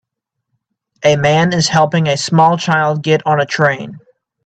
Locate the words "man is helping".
1.15-2.07